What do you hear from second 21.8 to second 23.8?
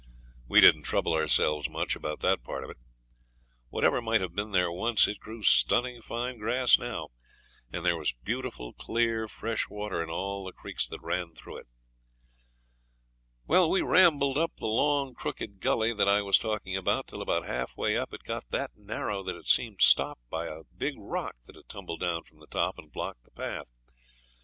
down from the top and blocked the path.